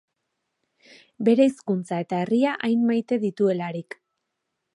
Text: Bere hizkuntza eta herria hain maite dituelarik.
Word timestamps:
Bere 1.27 1.47
hizkuntza 1.49 2.01
eta 2.07 2.23
herria 2.23 2.57
hain 2.69 2.89
maite 2.89 3.21
dituelarik. 3.27 4.01